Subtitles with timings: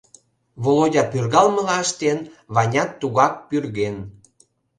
[0.63, 2.19] Володя пӱргалмыла ыштен—
[2.53, 3.95] Ванят тугак пӱрген.